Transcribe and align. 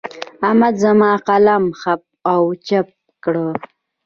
احمد 0.47 0.73
زما 0.83 1.11
قلم 1.27 1.63
خپ 1.81 2.01
و 2.39 2.49
چپ 2.67 2.87
کړ. 3.23 3.35